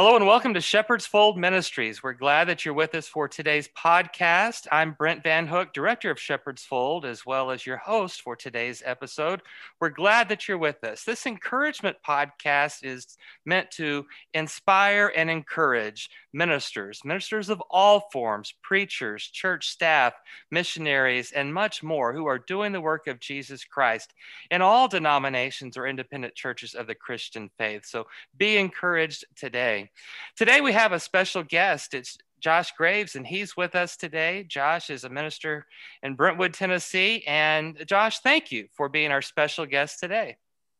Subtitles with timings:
[0.00, 2.04] Hello and welcome to Shepherd's Fold Ministries.
[2.04, 4.68] We're glad that you're with us for today's podcast.
[4.70, 8.80] I'm Brent Van Hook, director of Shepherd's Fold, as well as your host for today's
[8.86, 9.42] episode.
[9.80, 11.02] We're glad that you're with us.
[11.02, 19.24] This encouragement podcast is meant to inspire and encourage ministers, ministers of all forms, preachers,
[19.24, 20.12] church staff,
[20.52, 24.14] missionaries, and much more who are doing the work of Jesus Christ
[24.52, 27.84] in all denominations or independent churches of the Christian faith.
[27.84, 28.06] So
[28.36, 29.87] be encouraged today.
[30.36, 31.94] Today we have a special guest.
[31.94, 34.44] It's Josh Graves, and he's with us today.
[34.48, 35.66] Josh is a minister
[36.02, 37.24] in Brentwood, Tennessee.
[37.26, 40.36] And Josh, thank you for being our special guest today.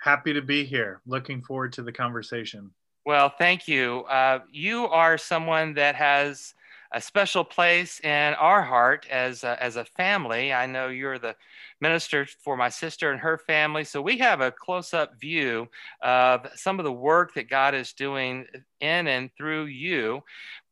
[0.00, 1.00] Happy to be here.
[1.06, 2.70] Looking forward to the conversation.
[3.04, 4.00] Well, thank you.
[4.02, 6.54] Uh, you are someone that has
[6.92, 10.52] a special place in our heart as a, as a family.
[10.52, 11.36] I know you're the
[11.80, 15.68] minister for my sister and her family, so we have a close up view
[16.02, 18.46] of some of the work that God is doing
[18.80, 20.22] in and through you.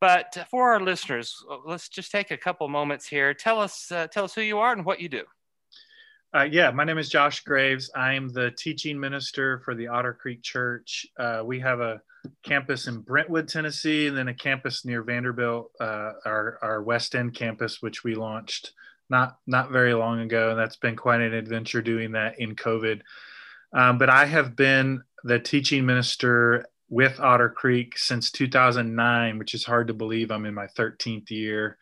[0.01, 3.33] But for our listeners, let's just take a couple moments here.
[3.35, 5.25] Tell us uh, tell us who you are and what you do.
[6.35, 7.91] Uh, yeah, my name is Josh Graves.
[7.95, 11.07] I'm the teaching minister for the Otter Creek Church.
[11.19, 12.03] Uh, we have a
[12.43, 17.35] campus in Brentwood, Tennessee, and then a campus near Vanderbilt, uh, our our West End
[17.35, 18.73] campus, which we launched
[19.11, 23.01] not not very long ago, and that's been quite an adventure doing that in COVID.
[23.73, 29.65] Um, but I have been the teaching minister with Otter Creek since 2009, which is
[29.65, 30.31] hard to believe.
[30.31, 31.79] I'm in my 13th year.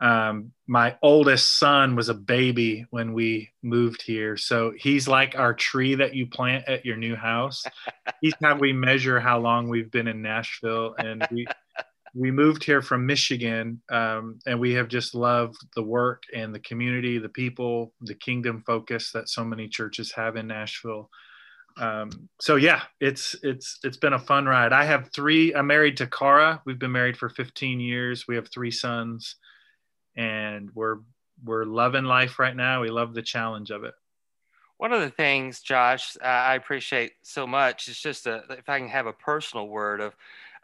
[0.00, 4.36] Um, my oldest son was a baby when we moved here.
[4.36, 7.64] So he's like our tree that you plant at your new house.
[8.22, 10.94] he's how we measure how long we've been in Nashville.
[10.98, 11.46] And we,
[12.14, 16.60] we moved here from Michigan, um, and we have just loved the work and the
[16.60, 21.10] community, the people, the kingdom focus that so many churches have in Nashville.
[21.76, 24.72] Um, so yeah, it's it's it's been a fun ride.
[24.72, 25.54] I have three.
[25.54, 26.60] I'm married to Cara.
[26.66, 28.26] We've been married for 15 years.
[28.26, 29.36] We have three sons
[30.20, 30.98] and we're
[31.42, 32.82] we're loving life right now.
[32.82, 33.94] We love the challenge of it.
[34.76, 38.78] One of the things, Josh, uh, I appreciate so much is just a, if I
[38.78, 40.14] can have a personal word of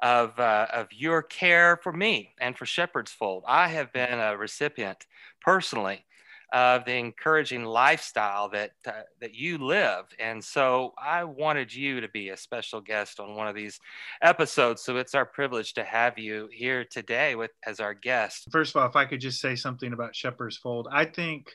[0.01, 3.45] of uh, of your care for me and for Shepherd's Fold.
[3.47, 5.07] I have been a recipient
[5.41, 6.05] personally
[6.53, 10.05] of the encouraging lifestyle that uh, that you live.
[10.19, 13.81] And so I wanted you to be a special guest on one of these
[14.23, 14.83] episodes.
[14.83, 18.49] So it's our privilege to have you here today with as our guest.
[18.51, 21.51] First of all, if I could just say something about Shepherd's Fold, I think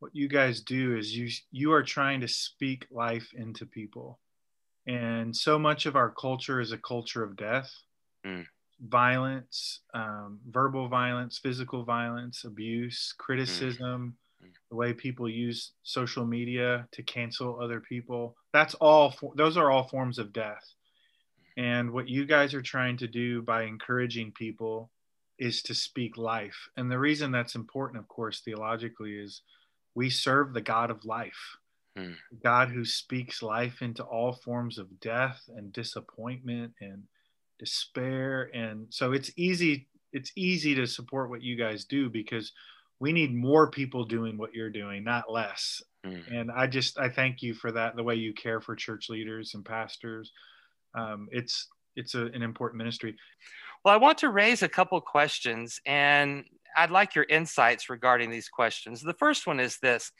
[0.00, 4.18] what you guys do is you you are trying to speak life into people.
[4.86, 7.72] And so much of our culture is a culture of death.
[8.26, 8.46] Mm
[8.80, 14.16] violence, um, verbal violence, physical violence, abuse, criticism,
[14.74, 18.36] the way people use social media to cancel other people.
[18.52, 20.64] That's all for, those are all forms of death.
[21.56, 24.90] And what you guys are trying to do by encouraging people
[25.38, 26.56] is to speak life.
[26.76, 29.42] And the reason that's important of course theologically is
[29.94, 31.56] we serve the god of life
[31.96, 32.14] hmm.
[32.42, 37.04] god who speaks life into all forms of death and disappointment and
[37.60, 38.50] despair.
[38.52, 42.50] And so it's easy it's easy to support what you guys do because
[43.00, 45.82] we need more people doing what you're doing, not less.
[46.06, 46.22] Mm.
[46.32, 49.54] And I just I thank you for that, the way you care for church leaders
[49.54, 50.32] and pastors.
[50.94, 53.16] Um, it's it's a, an important ministry.
[53.84, 56.44] Well, I want to raise a couple questions, and
[56.76, 59.00] I'd like your insights regarding these questions.
[59.00, 60.12] The first one is this: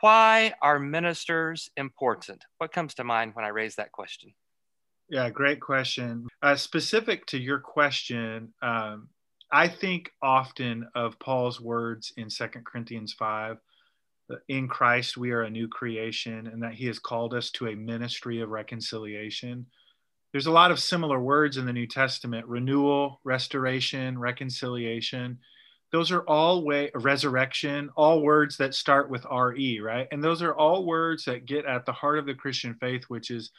[0.00, 2.44] Why are ministers important?
[2.58, 4.34] What comes to mind when I raise that question?
[5.08, 6.26] Yeah, great question.
[6.42, 9.08] Uh, specific to your question, um,
[9.54, 13.56] I think often of Paul's words in Second Corinthians 5
[14.48, 17.76] in Christ we are a new creation and that he has called us to a
[17.76, 19.66] ministry of reconciliation.
[20.32, 25.38] There's a lot of similar words in the New Testament renewal, restoration, reconciliation.
[25.92, 30.08] Those are all way resurrection, all words that start with RE, right?
[30.10, 33.30] And those are all words that get at the heart of the Christian faith, which
[33.30, 33.52] is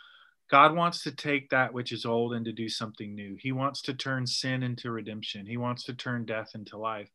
[0.49, 3.35] God wants to take that which is old and to do something new.
[3.39, 5.45] He wants to turn sin into redemption.
[5.45, 7.09] He wants to turn death into life.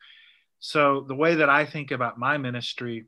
[0.59, 3.07] So, the way that I think about my ministry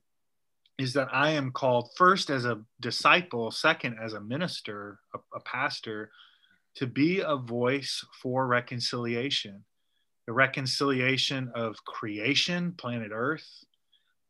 [0.78, 5.40] is that I am called first as a disciple, second as a minister, a, a
[5.40, 6.10] pastor,
[6.76, 9.64] to be a voice for reconciliation.
[10.26, 13.46] The reconciliation of creation, planet Earth,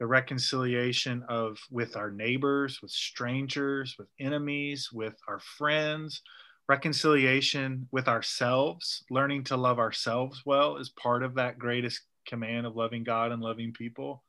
[0.03, 6.23] the reconciliation of with our neighbors with strangers with enemies with our friends
[6.69, 12.75] reconciliation with ourselves learning to love ourselves well is part of that greatest command of
[12.75, 14.25] loving god and loving people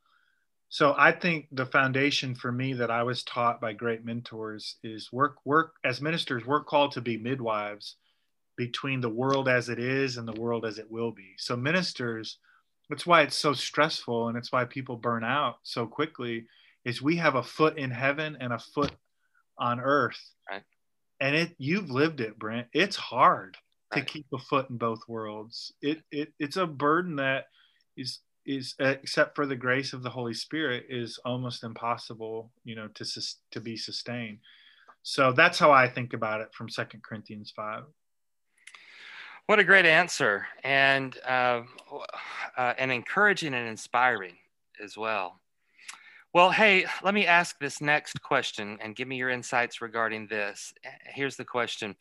[0.68, 5.12] so i think the foundation for me that i was taught by great mentors is
[5.12, 7.96] work work as ministers we're called to be midwives
[8.56, 11.34] between the world as it is and the world as it will be.
[11.38, 12.38] So ministers,
[12.88, 16.46] that's why it's so stressful and it's why people burn out so quickly
[16.84, 18.92] is we have a foot in heaven and a foot
[19.58, 20.20] on earth.
[20.50, 20.62] Right.
[21.20, 22.68] And it you've lived it, Brent.
[22.72, 23.56] It's hard
[23.94, 24.06] Right.
[24.06, 25.72] to keep a foot in both worlds.
[25.80, 27.46] It, it it's a burden that
[27.96, 32.74] is is uh, except for the grace of the Holy Spirit is almost impossible, you
[32.74, 34.38] know, to sus- to be sustained.
[35.02, 37.84] So that's how I think about it from Second Corinthians five.
[39.46, 41.62] What a great answer, and uh,
[42.56, 44.36] uh, and encouraging and inspiring
[44.82, 45.38] as well.
[46.32, 50.72] Well, hey, let me ask this next question and give me your insights regarding this.
[51.04, 51.94] Here's the question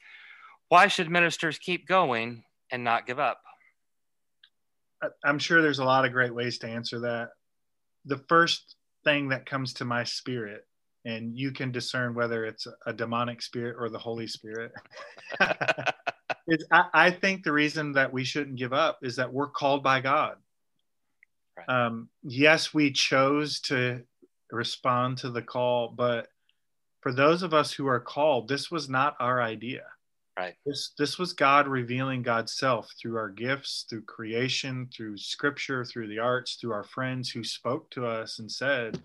[0.70, 3.42] Why should ministers keep going and not give up?
[5.26, 7.32] I'm sure there's a lot of great ways to answer that.
[8.06, 10.66] The first thing that comes to my spirit,
[11.04, 14.72] and you can discern whether it's a demonic spirit or the Holy Spirit.
[16.48, 19.84] is I, I think the reason that we shouldn't give up is that we're called
[19.84, 20.38] by God.
[21.58, 21.70] Right.
[21.70, 24.02] Um, yes, we chose to
[24.52, 26.28] respond to the call, but
[27.02, 29.84] for those of us who are called, this was not our idea.
[30.38, 30.56] Right.
[30.66, 36.08] This this was God revealing God's self through our gifts, through creation, through scripture, through
[36.08, 39.00] the arts, through our friends who spoke to us and said,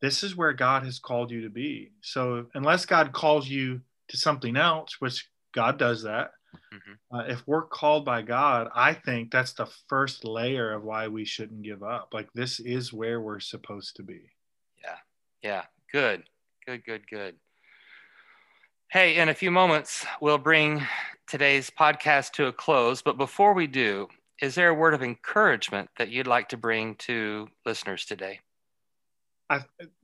[0.00, 1.92] This is where God has called you to be.
[2.00, 6.30] So unless God calls you to something else, which God does that,
[6.72, 6.98] Mhm.
[7.12, 11.24] uh, if we're called by God, I think that's the first layer of why we
[11.24, 12.12] shouldn't give up.
[12.12, 14.30] Like this is where we're supposed to be.
[14.82, 14.98] Yeah.
[15.42, 16.24] Yeah, good,
[16.66, 17.36] good, good, good.
[18.88, 20.86] Hey, in a few moments, we'll bring
[21.26, 23.02] today's podcast to a close.
[23.02, 24.08] But before we do,
[24.40, 28.40] is there a word of encouragement that you'd like to bring to listeners today?
[29.48, 29.60] I,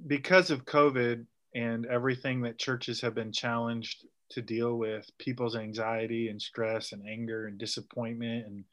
[0.07, 6.29] because of COVID and everything that churches have been challenged to deal with, people's anxiety
[6.29, 8.65] and stress and anger and disappointment, and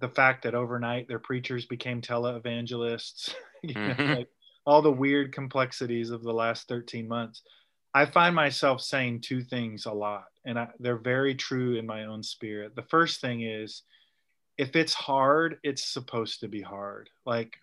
[0.00, 4.16] the fact that overnight their preachers became televangelists, you know, Mhm.
[4.16, 4.28] like
[4.66, 7.42] all the weird complexities of the last 13 months.
[7.94, 12.04] I find myself saying two things a lot, and I, they're very true in my
[12.04, 12.76] own spirit.
[12.76, 13.82] The first thing is,
[14.58, 17.10] if it's hard, it's supposed to be hard.
[17.26, 17.56] Like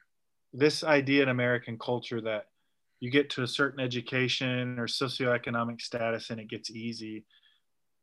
[0.53, 2.47] this idea in American culture that
[2.99, 7.25] you get to a certain education or socioeconomic status and it gets easy.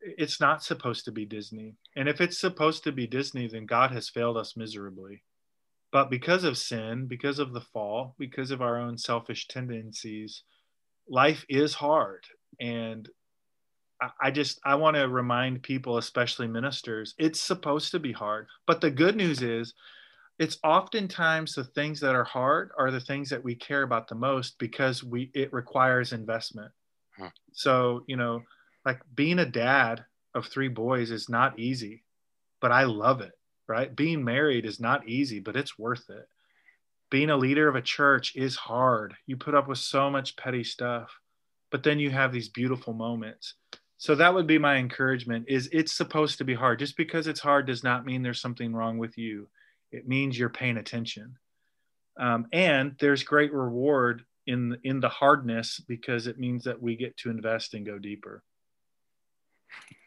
[0.00, 1.74] It's not supposed to be Disney.
[1.96, 5.22] And if it's supposed to be Disney, then God has failed us miserably.
[5.92, 10.42] But because of sin, because of the fall, because of our own selfish tendencies,
[11.08, 12.24] life is hard.
[12.60, 13.08] And
[14.20, 18.48] I- just I want to remind people, especially ministers, it's supposed to be hard.
[18.66, 19.74] But the good news is
[20.38, 24.14] it's oftentimes the things that are hard are the things that we care about the
[24.14, 26.72] most because we it requires investment.
[27.16, 27.26] Hmm.
[27.52, 28.42] So, you know,
[28.84, 30.04] like being a dad
[30.34, 32.02] of three boys is not easy,
[32.60, 33.32] but I love it,
[33.68, 33.94] right?
[33.94, 36.28] Being married is not easy, but it's worth it.
[37.10, 39.14] Being a leader of a church is hard.
[39.26, 41.16] You put up with so much petty stuff,
[41.70, 43.54] but then you have these beautiful moments.
[43.98, 46.80] So that would be my encouragement is it's supposed to be hard.
[46.80, 49.48] Just because it's hard does not mean there's something wrong with you
[49.94, 51.36] it means you're paying attention
[52.18, 57.16] um, and there's great reward in in the hardness because it means that we get
[57.16, 58.42] to invest and go deeper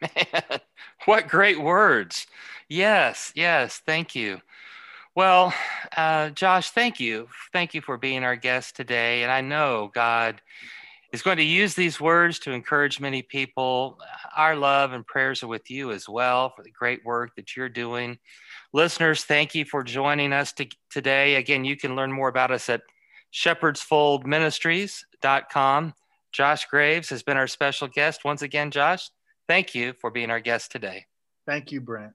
[0.00, 0.60] Man,
[1.06, 2.26] what great words.
[2.68, 4.40] Yes, yes, thank you.
[5.14, 5.52] Well,
[5.96, 7.28] uh, Josh, thank you.
[7.52, 9.24] Thank you for being our guest today.
[9.24, 10.40] And I know God
[11.12, 13.98] is going to use these words to encourage many people.
[14.36, 17.68] Our love and prayers are with you as well for the great work that you're
[17.68, 18.18] doing.
[18.72, 21.36] Listeners, thank you for joining us to, today.
[21.36, 22.82] Again, you can learn more about us at
[23.32, 25.94] shepherdsfoldministries.com.
[26.30, 28.20] Josh Graves has been our special guest.
[28.24, 29.08] Once again, Josh,
[29.46, 31.06] thank you for being our guest today.
[31.46, 32.12] thank you brent